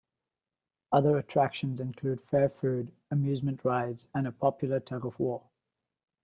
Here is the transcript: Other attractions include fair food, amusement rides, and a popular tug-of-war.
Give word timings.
Other 0.91 1.19
attractions 1.19 1.79
include 1.79 2.23
fair 2.31 2.49
food, 2.49 2.91
amusement 3.11 3.63
rides, 3.63 4.07
and 4.15 4.25
a 4.25 4.31
popular 4.31 4.79
tug-of-war. 4.79 5.43